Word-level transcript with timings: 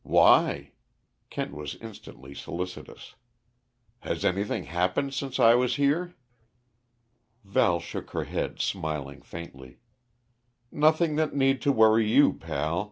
"Why?" 0.03 0.71
Kent 1.29 1.53
was 1.53 1.75
instantly 1.75 2.33
solicitous. 2.33 3.13
"Has 3.99 4.25
anything 4.25 4.63
happened 4.63 5.13
since 5.13 5.39
I 5.39 5.53
was 5.53 5.75
here?" 5.75 6.15
Val 7.43 7.79
shook 7.79 8.09
her 8.09 8.23
head, 8.23 8.59
smiling 8.59 9.21
faintly. 9.21 9.77
"Nothing 10.71 11.17
that 11.17 11.35
need 11.35 11.61
to 11.61 11.71
worry 11.71 12.09
you, 12.11 12.33
pal. 12.33 12.79